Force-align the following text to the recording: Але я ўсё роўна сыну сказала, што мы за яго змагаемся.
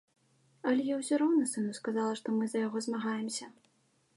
Але 0.69 0.85
я 0.87 0.95
ўсё 1.01 1.19
роўна 1.23 1.45
сыну 1.51 1.75
сказала, 1.81 2.15
што 2.23 2.27
мы 2.39 2.43
за 2.55 2.63
яго 2.67 2.77
змагаемся. 2.87 3.45